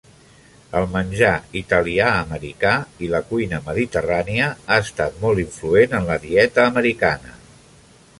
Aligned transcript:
El 0.77 0.85
menjar 0.93 1.33
italià-americà 1.59 2.71
i 3.07 3.09
la 3.11 3.21
cuina 3.33 3.59
mediterrània 3.67 4.47
ha 4.55 4.79
estat 4.87 5.21
molt 5.27 5.43
influent 5.45 5.95
en 5.99 6.09
la 6.09 6.17
dieta 6.25 6.65
americana. 6.73 7.37